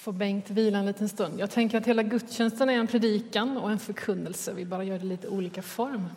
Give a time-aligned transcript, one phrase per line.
[0.00, 1.40] får Bengt vila en liten stund.
[1.40, 4.52] Jag tänker att hela gudstjänsten är en predikan och en förkunnelse.
[4.52, 6.08] Vi bara gör det i lite olika form.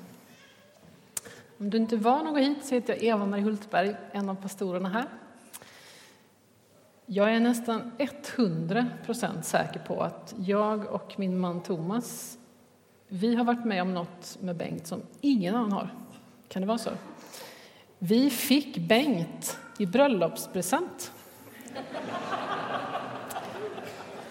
[1.58, 5.06] Om du inte var någon hit så heter jag Eva-Marie Hultberg, en av pastorerna här.
[7.06, 7.92] Jag är nästan
[8.38, 12.38] 100 procent säker på att jag och min man Thomas
[13.08, 15.90] vi har varit med om något med Bengt som ingen annan har.
[16.48, 16.90] Kan det vara så?
[18.00, 21.12] Vi fick Bengt i bröllopspresent.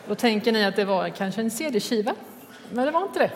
[0.08, 2.14] Då tänker ni att det var kanske en CD-skiva,
[2.72, 3.30] men det var inte det.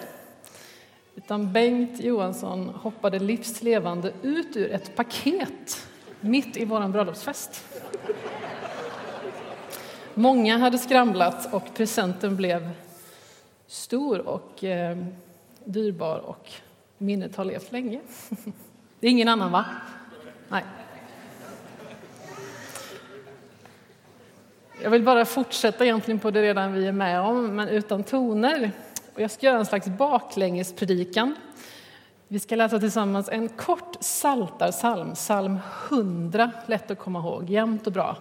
[1.15, 5.87] Utan Bengt Johansson hoppade livslevande ut ur ett paket
[6.21, 7.65] mitt i vår bröllopsfest.
[10.15, 12.71] Många hade skramlat och presenten blev
[13.67, 14.97] stor och eh,
[15.65, 16.51] dyrbar och
[16.99, 18.01] minnet har levt länge.
[19.01, 19.65] Det är ingen annan, va?
[20.49, 20.65] Nej.
[24.83, 28.71] Jag vill bara fortsätta egentligen på det redan vi är med om, men utan toner.
[29.15, 31.35] Och jag ska göra en slags baklängespredikan.
[32.29, 37.93] Vi ska läsa tillsammans en kort saltarsalm, psalm 100, lätt att komma ihåg, jämnt och
[37.93, 38.17] bra.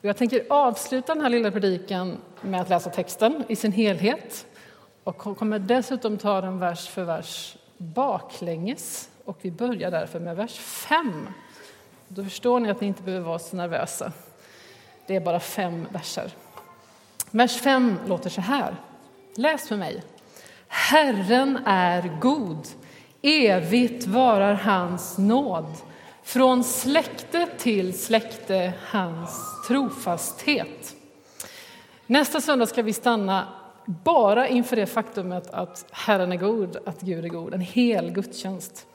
[0.00, 4.46] Och jag tänker avsluta den här lilla predikan med att läsa texten i sin helhet
[5.04, 9.10] och kommer dessutom ta den vers för vers baklänges.
[9.24, 11.26] Och vi börjar därför med vers 5.
[12.08, 14.12] Då förstår ni att ni inte behöver vara så nervösa.
[15.06, 16.30] Det är bara fem verser.
[17.30, 18.76] Vers 5 låter så här.
[19.34, 20.02] Läs för mig.
[20.68, 22.68] Herren är god,
[23.22, 25.74] evigt varar hans nåd.
[26.22, 30.96] Från släkte till släkte hans trofasthet.
[32.06, 33.48] Nästa söndag ska vi stanna
[33.84, 38.86] bara inför det faktumet att Herren är god, att Gud är god, en hel gudstjänst.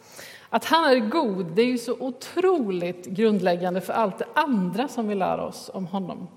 [0.53, 5.08] Att han är god, det är ju så otroligt grundläggande för allt det andra som
[5.08, 6.27] vi lär oss om honom.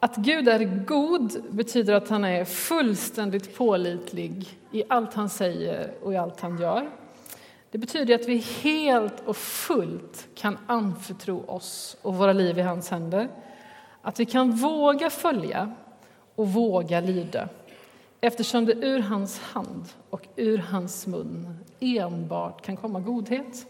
[0.00, 6.12] Att Gud är god betyder att han är fullständigt pålitlig i allt han säger och
[6.12, 6.90] i allt han gör.
[7.70, 12.90] Det betyder att vi helt och fullt kan anförtro oss och våra liv i hans
[12.90, 13.28] händer.
[14.02, 15.72] Att vi kan våga följa
[16.34, 17.48] och våga lyda
[18.26, 23.66] eftersom det ur hans hand och ur hans mun enbart kan komma godhet.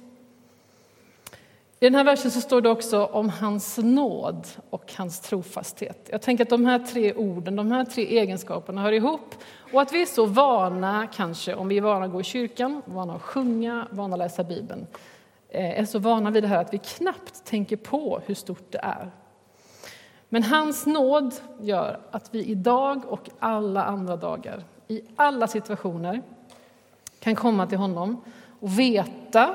[1.80, 6.08] I den här versen så står det också om hans nåd och hans trofasthet.
[6.12, 9.34] Jag tänker att de här tre orden, de här tre egenskaperna hör ihop
[9.72, 12.82] och att vi är så vana, kanske, om vi är vana att gå i kyrkan,
[12.84, 14.86] vana att sjunga, vana att läsa Bibeln,
[15.48, 18.80] eh, är så vana vid det här att vi knappt tänker på hur stort det
[18.82, 19.10] är.
[20.28, 26.22] Men hans nåd gör att vi idag och alla andra dagar, i alla situationer,
[27.20, 28.24] kan komma till honom
[28.60, 29.54] och veta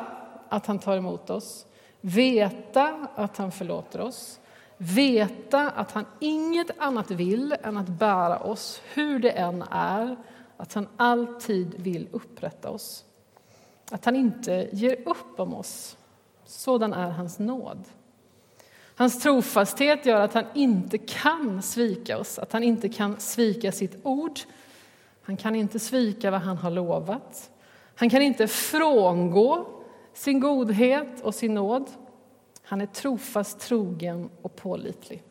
[0.49, 1.65] att han tar emot oss,
[2.01, 4.39] veta att han förlåter oss,
[4.77, 10.15] veta att han inget annat vill än att bära oss, hur det än är,
[10.57, 13.05] att han alltid vill upprätta oss.
[13.91, 15.97] Att han inte ger upp om oss.
[16.45, 17.85] Sådan är hans nåd.
[19.01, 23.97] Hans trofasthet gör att han inte kan svika oss, att han inte kan svika sitt
[24.03, 24.39] ord.
[25.21, 27.51] Han kan inte svika vad han har lovat.
[27.95, 29.67] Han kan inte frångå
[30.13, 31.89] sin godhet och sin nåd.
[32.63, 35.23] Han är trofast, trogen och pålitlig.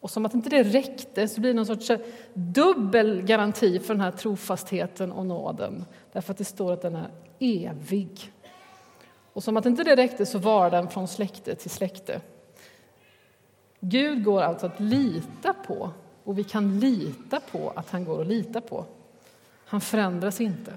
[0.00, 2.00] Och som att inte det räckte så blir det någon sorts eh,
[2.34, 5.84] dubbel garanti för den här trofastheten och nåden.
[6.12, 8.32] Därför att det står att den är evig.
[9.32, 12.20] Och som att inte det räckte så var den från släkte till släkte.
[13.84, 15.90] Gud går alltså att lita på
[16.24, 18.84] och vi kan lita på att han går att lita på.
[19.64, 20.72] Han förändras inte.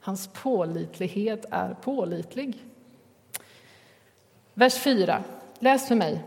[0.00, 2.64] Hans pålitlighet är pålitlig.
[4.54, 5.22] Vers 4.
[5.58, 6.24] Läs för mig.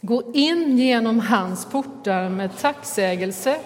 [0.00, 3.60] Gå in genom hans portar med tacksägelse.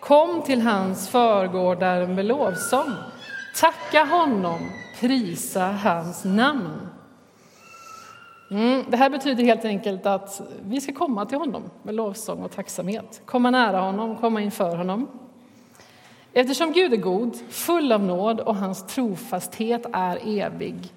[0.00, 2.92] Kom till hans förgårdar med lovsång.
[3.56, 6.88] Tacka honom, prisa hans namn.
[8.50, 12.52] Mm, det här betyder helt enkelt att vi ska komma till honom med lovsång och
[12.52, 13.22] tacksamhet.
[13.24, 15.08] Komma nära honom, komma inför honom.
[16.32, 20.92] Eftersom Gud är god, full av nåd och hans trofasthet är evig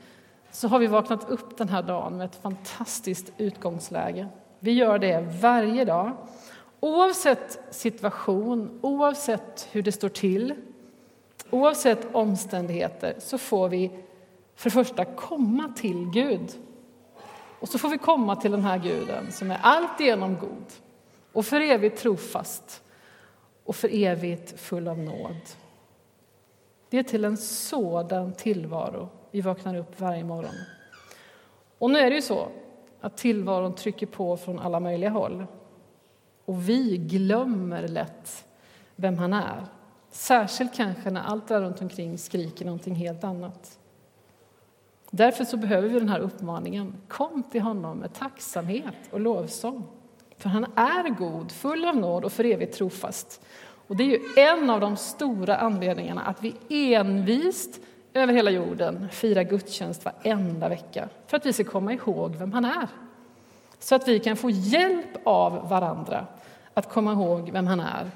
[0.52, 4.28] så har vi vaknat upp den här dagen med ett fantastiskt utgångsläge.
[4.60, 6.12] Vi gör det varje dag.
[6.80, 10.54] Oavsett situation, oavsett hur det står till,
[11.50, 13.92] oavsett omständigheter så får vi
[14.56, 16.52] för det första komma till Gud
[17.64, 20.66] och så får vi komma till den här guden som är alltigenom god
[21.34, 22.84] och för evigt trofast
[23.64, 25.36] och för evigt full av nåd.
[26.90, 30.56] Det är till en sådan tillvaro vi vaknar upp varje morgon.
[31.78, 32.48] Och nu är det ju så
[33.02, 35.46] att tillvaron trycker på från alla möjliga håll.
[36.46, 38.46] Och vi glömmer lätt
[38.96, 39.66] vem han är.
[40.12, 43.80] Särskilt kanske när allt där runt omkring skriker någonting helt annat.
[45.16, 46.96] Därför så behöver vi den här uppmaningen.
[47.08, 49.84] Kom till honom med tacksamhet och lovsång.
[50.38, 53.46] För han är god, full av nåd och för evigt trofast.
[53.88, 56.56] Och det är ju en av de stora anledningarna att vi
[56.94, 57.80] envist
[58.14, 61.10] över hela jorden firar gudstjänst varenda vecka.
[61.28, 62.88] För att vi ska komma ihåg vem han är.
[63.80, 66.28] Så att vi kan få hjälp av varandra
[66.74, 68.12] att komma ihåg vem han är.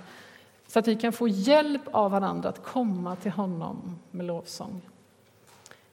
[0.68, 4.82] Så att vi kan få hjälp av varandra att komma till honom med lovsång.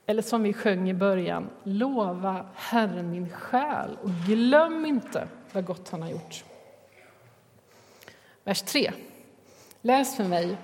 [0.07, 5.89] Eller som vi sjöng i början, lova Herren min själ och glöm inte vad gott
[5.89, 6.45] han har gjort.
[8.45, 8.93] Vers 3.
[9.83, 10.57] Läs för mig.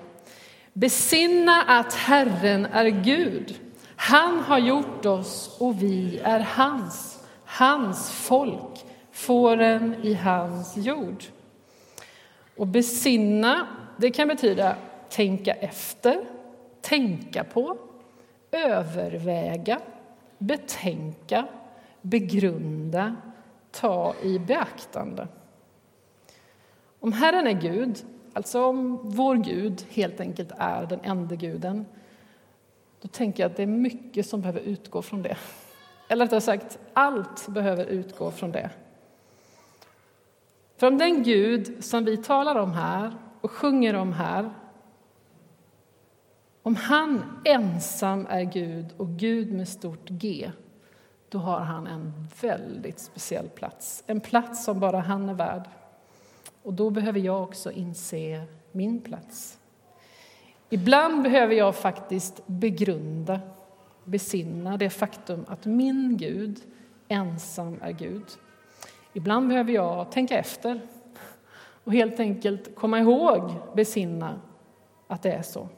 [0.73, 3.61] Besinna att Herren är Gud.
[3.97, 11.25] Han har gjort oss och vi är hans, hans folk, fåren i hans jord.
[12.57, 13.67] Och besinna,
[13.97, 14.77] det kan betyda
[15.09, 16.25] tänka efter,
[16.81, 17.79] tänka på,
[18.53, 19.81] överväga,
[20.39, 21.47] betänka,
[22.01, 23.17] begrunda,
[23.71, 25.29] ta i beaktande.
[27.01, 31.87] Om Herren är Gud, alltså om vår Gud helt enkelt är den enda guden,
[33.01, 35.37] då tänker jag att det är mycket som behöver utgå från det.
[36.09, 38.71] Eller rättare sagt, allt behöver utgå från det.
[40.77, 44.51] För om den Gud som vi talar om här och sjunger om här
[46.63, 50.51] om han ensam är Gud och Gud med stort G
[51.31, 54.05] då har han en väldigt speciell plats.
[54.07, 55.69] En plats som bara han är värd.
[56.63, 59.59] Och då behöver jag också inse min plats.
[60.69, 63.41] Ibland behöver jag faktiskt begrunda,
[64.05, 66.61] besinna det faktum att min Gud
[67.09, 68.27] ensam är Gud.
[69.13, 70.81] Ibland behöver jag tänka efter
[71.85, 74.41] och helt enkelt komma ihåg, besinna
[75.07, 75.69] att det är så.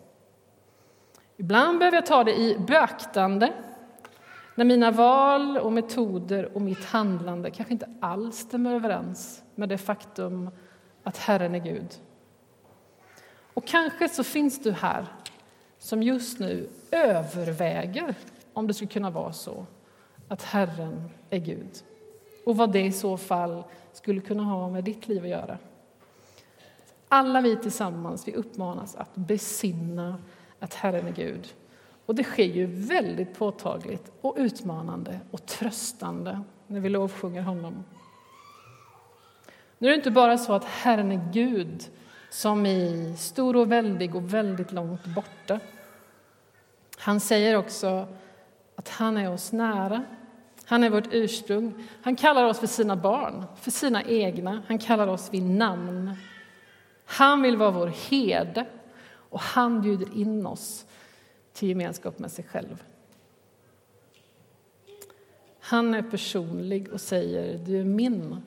[1.42, 3.52] Ibland behöver jag ta det i beaktande
[4.54, 9.78] när mina val och metoder och mitt handlande kanske inte alls stämmer överens med det
[9.78, 10.50] faktum
[11.02, 11.88] att Herren är Gud.
[13.54, 15.06] Och kanske så finns du här
[15.78, 18.14] som just nu överväger
[18.52, 19.66] om det skulle kunna vara så
[20.28, 21.82] att Herren är Gud
[22.46, 25.58] och vad det i så fall skulle kunna ha med ditt liv att göra.
[27.08, 30.18] Alla vi tillsammans vi uppmanas att besinna
[30.62, 31.54] att Herren är Gud.
[32.06, 37.84] Och det sker ju väldigt påtagligt och utmanande och tröstande när vi lovsjunger honom.
[39.78, 41.90] Nu är det inte bara så att Herren är Gud
[42.30, 45.60] som i stor och väldig och väldigt långt borta.
[46.98, 48.06] Han säger också
[48.76, 50.04] att han är oss nära.
[50.64, 51.88] Han är vårt ursprung.
[52.02, 54.62] Han kallar oss för sina barn, för sina egna.
[54.68, 56.16] Han kallar oss vid namn.
[57.04, 58.66] Han vill vara vår herde
[59.32, 60.86] och han bjuder in oss
[61.52, 62.82] till gemenskap med sig själv.
[65.60, 68.42] Han är personlig och säger du är min.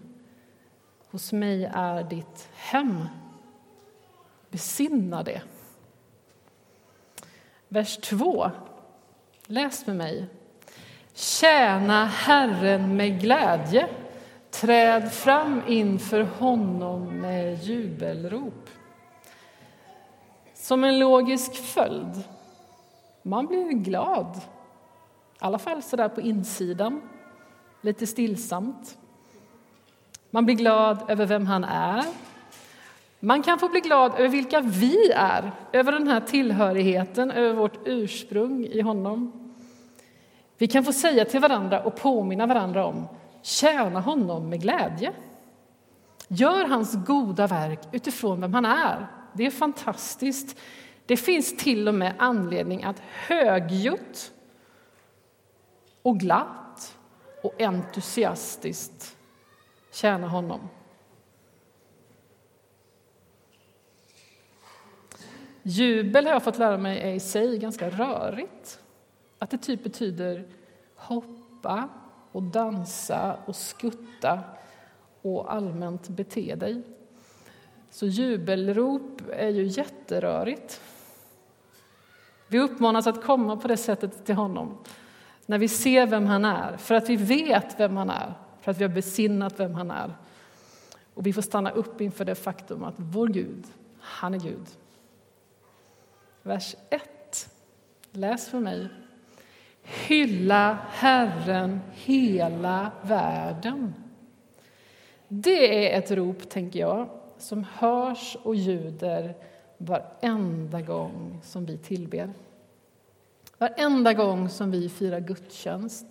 [1.12, 3.06] Hos mig är ditt hem.
[4.50, 5.42] Besinna det.
[7.68, 8.52] Vers 2.
[9.46, 10.26] Läs med mig.
[11.14, 13.90] Tjäna Herren med glädje.
[14.50, 18.70] Träd fram inför honom med jubelrop.
[20.66, 22.24] Som en logisk följd.
[23.22, 24.38] Man blir glad.
[24.38, 24.40] I
[25.40, 27.02] alla fall så där på insidan.
[27.82, 28.98] Lite stillsamt.
[30.30, 32.04] Man blir glad över vem han är.
[33.20, 37.80] Man kan få bli glad över vilka vi är, över den här tillhörigheten, över vårt
[37.88, 39.32] ursprung i honom.
[40.58, 43.08] Vi kan få säga till varandra och påminna varandra om
[43.42, 45.14] tjäna honom med glädje.
[46.28, 49.08] Gör hans goda verk utifrån vem han är.
[49.36, 50.58] Det är fantastiskt.
[51.06, 54.34] Det finns till och med anledning att högljutt
[56.02, 56.98] och glatt
[57.44, 59.18] och entusiastiskt
[59.92, 60.60] tjäna honom.
[65.64, 68.80] Jubel har jag fått lära mig är i sig ganska rörigt.
[69.40, 70.48] Att det typ betyder
[70.96, 71.90] hoppa
[72.32, 74.40] och dansa och skutta
[75.22, 76.82] och allmänt bete dig.
[77.96, 80.82] Så jubelrop är ju jätterörigt.
[82.48, 84.78] Vi uppmanas att komma på det sättet till honom
[85.46, 88.78] när vi ser vem han är, för att vi vet vem han är, för att
[88.78, 90.14] vi har besinnat vem han är.
[91.14, 93.64] Och vi får stanna upp inför det faktum att vår Gud,
[94.00, 94.68] han är Gud.
[96.42, 97.50] Vers 1.
[98.12, 98.88] Läs för mig.
[99.84, 103.94] Hylla Herren hela världen.
[105.28, 109.36] Det är ett rop, tänker jag, som hörs och ljuder
[109.78, 112.34] varenda gång som vi tillber.
[113.58, 116.06] Varenda gång som vi firar gudstjänst.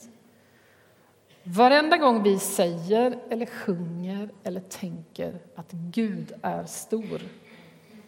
[1.43, 7.21] Varenda gång vi säger, eller sjunger eller tänker att Gud är stor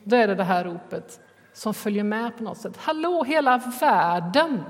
[0.09, 1.21] då är det det här ropet
[1.53, 2.77] som följer med på något sätt.
[2.77, 4.63] Hallå, hela världen!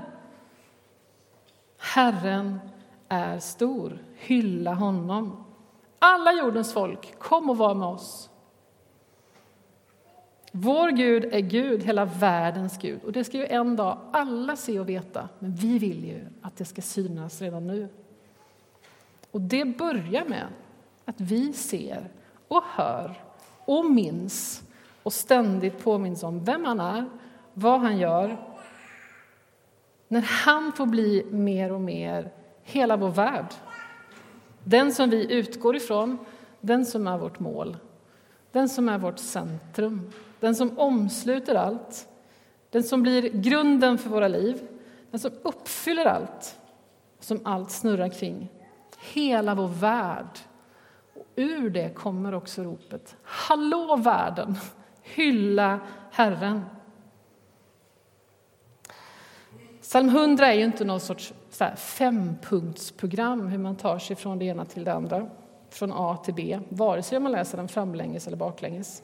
[1.77, 2.59] Herren
[3.07, 4.03] är stor.
[4.15, 5.43] Hylla honom.
[5.99, 8.29] Alla jordens folk, kom och var med oss.
[10.59, 13.03] Vår Gud är Gud, hela världens Gud.
[13.03, 16.57] Och Det ska ju en dag alla se och veta, men vi vill ju att
[16.57, 17.89] det ska synas redan nu.
[19.31, 20.47] Och Det börjar med
[21.05, 22.09] att vi ser
[22.47, 23.13] och hör
[23.65, 24.63] och minns
[25.03, 27.05] och ständigt påminns om vem han är,
[27.53, 28.37] vad han gör.
[30.07, 32.31] När han får bli mer och mer
[32.63, 33.53] hela vår värld.
[34.63, 36.17] Den som vi utgår ifrån,
[36.61, 37.77] den som är vårt mål,
[38.51, 42.07] den som är vårt centrum, den som omsluter allt,
[42.69, 44.67] den som blir grunden för våra liv,
[45.11, 46.59] den som uppfyller allt,
[47.19, 48.49] som allt snurrar kring.
[49.13, 50.39] Hela vår värld.
[51.15, 54.55] Och ur det kommer också ropet Hallå världen!
[55.01, 55.79] Hylla
[56.11, 56.61] Herren!
[59.81, 64.39] Psalm 100 är ju inte någon sorts så här fempunktsprogram hur man tar sig från
[64.39, 65.29] det ena till det andra,
[65.69, 69.03] från A till B, vare sig man läser den framlänges eller baklänges.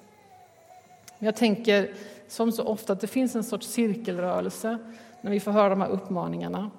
[1.23, 1.93] Men jag tänker
[2.27, 4.77] som så ofta att det finns en sorts cirkelrörelse
[5.21, 6.71] när vi får höra de här uppmaningarna.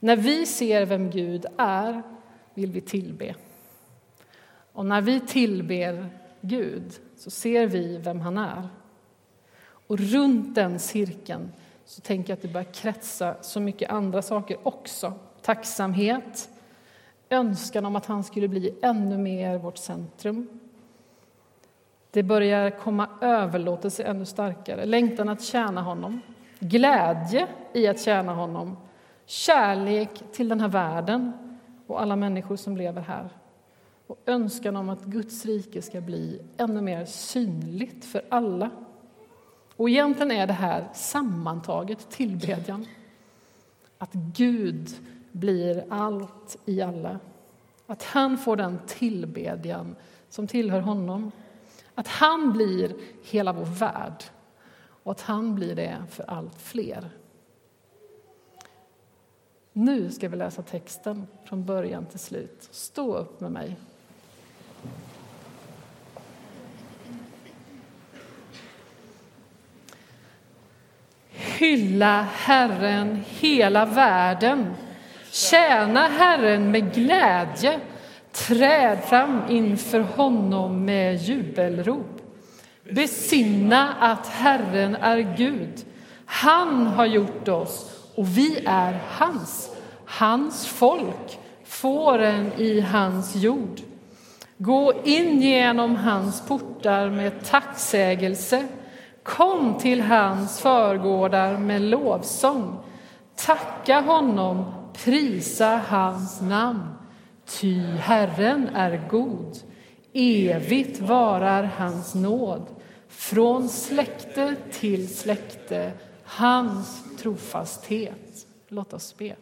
[0.00, 2.02] När vi ser vem Gud är
[2.54, 3.34] vill vi tillbe.
[4.72, 6.08] Och när vi tillber
[6.40, 8.68] Gud så ser vi vem han är.
[9.86, 11.52] Och runt den cirkeln
[11.84, 15.12] så tänker jag att det börjar kretsa så mycket andra saker också.
[15.42, 16.48] Tacksamhet,
[17.28, 20.60] önskan om att han skulle bli ännu mer vårt centrum.
[22.14, 26.20] Det börjar komma överlåtelse ännu starkare, längtan att tjäna honom,
[26.58, 28.76] glädje i att tjäna honom,
[29.26, 31.32] kärlek till den här världen
[31.86, 33.28] och alla människor som lever här
[34.06, 38.70] och önskan om att Guds rike ska bli ännu mer synligt för alla.
[39.76, 42.86] Och egentligen är det här sammantaget tillbedjan.
[43.98, 44.88] Att Gud
[45.32, 47.18] blir allt i alla.
[47.86, 49.96] Att han får den tillbedjan
[50.28, 51.32] som tillhör honom.
[51.94, 54.24] Att han blir hela vår värld
[55.02, 57.10] och att han blir det för allt fler.
[59.72, 62.68] Nu ska vi läsa texten från början till slut.
[62.70, 63.76] Stå upp med mig.
[71.30, 74.74] Hylla Herren hela världen.
[75.30, 77.80] Tjäna Herren med glädje.
[78.34, 82.20] Träd fram inför honom med jubelrop.
[82.90, 85.84] Besinna att Herren är Gud.
[86.24, 89.70] Han har gjort oss och vi är hans.
[90.04, 93.80] Hans folk, fåren i hans jord.
[94.58, 98.68] Gå in genom hans portar med tacksägelse
[99.24, 102.78] Kom till hans förgårdar med lovsång.
[103.36, 104.64] Tacka honom,
[105.04, 106.82] prisa hans namn.
[107.46, 109.56] Ty Herren är god,
[110.12, 112.66] evigt varar hans nåd.
[113.08, 115.92] Från släkte till släkte,
[116.24, 118.46] hans trofasthet.
[118.68, 119.36] Låt oss be.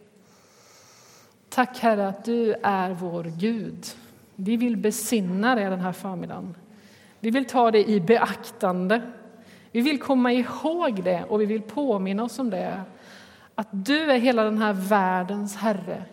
[1.49, 3.85] Tack, Herre, att du är vår Gud.
[4.35, 6.55] Vi vill besinna dig den här förmiddagen.
[7.19, 9.01] Vi vill ta det i beaktande.
[9.71, 12.81] Vi vill komma ihåg det och vi vill påminna oss om det.
[13.55, 16.03] Att du är hela den här världens Herre.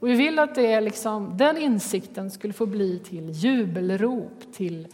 [0.00, 4.88] Och vi vill att det liksom, den insikten skulle få bli till jubelrop, till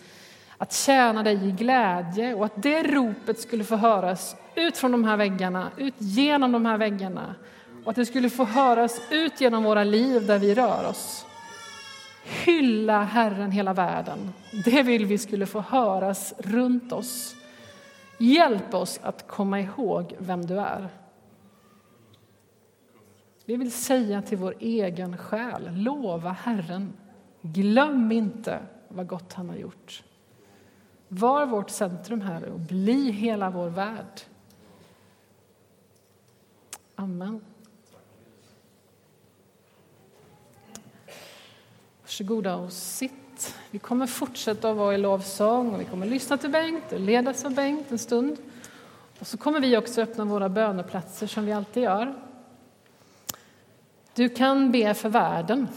[0.59, 5.05] att tjäna dig i glädje och att det ropet skulle få höras ut från de
[5.05, 7.35] här väggarna, ut genom de här väggarna
[7.85, 11.27] och att det skulle få höras ut genom våra liv där vi rör oss.
[12.25, 14.33] Hylla Herren hela världen.
[14.65, 17.35] Det vill vi skulle få höras runt oss.
[18.19, 20.89] Hjälp oss att komma ihåg vem du är.
[23.49, 26.93] Vi vill säga till vår egen själ, lova Herren.
[27.43, 30.03] Glöm inte vad gott han har gjort.
[31.09, 34.21] Var vårt centrum, Herre, och bli hela vår värld.
[36.95, 37.41] Amen.
[42.03, 43.55] Varsågoda och sitt.
[43.71, 47.45] Vi kommer fortsätta att vara i lovsång och vi kommer lyssna till Bengt och ledas
[47.45, 48.37] av Bengt en stund.
[49.19, 52.15] Och så kommer vi också öppna våra böneplatser som vi alltid gör.
[54.17, 55.69] Du kan be för världen.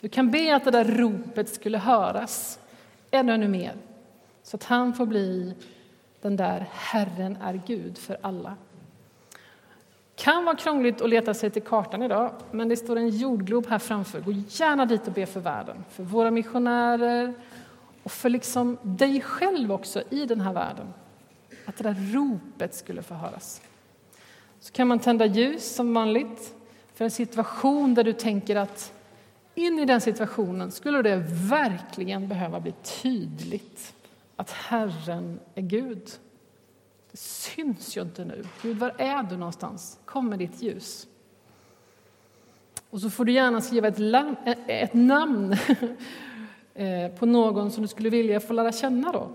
[0.00, 2.58] Du kan be att det där ropet skulle höras
[3.10, 3.74] ännu, mer.
[4.42, 5.54] Så att han får bli
[6.20, 8.56] den där Herren är Gud för alla.
[10.14, 13.78] kan vara krångligt att leta sig till kartan idag, men det står en jordglob här
[13.78, 14.20] framför.
[14.20, 17.34] Gå gärna dit och be för världen, för våra missionärer
[18.02, 20.86] och för liksom dig själv också i den här världen.
[21.66, 23.60] Att det där ropet skulle få höras.
[24.60, 26.54] Så kan man tända ljus som vanligt
[26.98, 28.92] för en situation där du tänker att
[29.54, 31.16] in i den situationen skulle det
[31.50, 33.94] verkligen behöva bli tydligt
[34.36, 36.10] att Herren är Gud.
[37.10, 38.44] Det syns ju inte nu.
[38.62, 39.98] Gud, var är du någonstans?
[40.04, 41.06] Kom med ditt ljus.
[42.90, 45.52] Och så får du gärna skriva ett, ett namn
[46.74, 49.30] eh, på någon som du skulle vilja få lära känna då.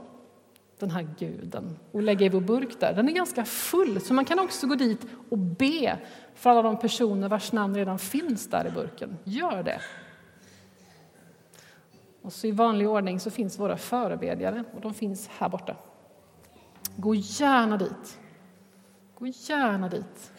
[0.84, 2.94] Den här guden och lägga i vår burk där.
[2.94, 6.00] Den är ganska full, så man kan också gå dit och be
[6.36, 9.18] för alla de personer vars namn redan finns där i burken.
[9.24, 9.82] Gör det.
[12.22, 15.76] Och så i vanlig ordning så finns våra förebedjare och de finns här borta.
[16.96, 18.20] Gå gärna dit.
[19.16, 20.32] Gå gärna dit.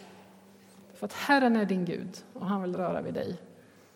[0.94, 3.38] För att Herren är din Gud och han vill röra vid dig